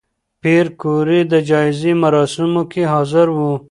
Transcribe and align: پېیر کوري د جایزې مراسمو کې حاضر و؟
پېیر 0.41 0.65
کوري 0.81 1.19
د 1.31 1.33
جایزې 1.49 1.91
مراسمو 2.03 2.63
کې 2.71 2.83
حاضر 2.91 3.27
و؟ 3.31 3.37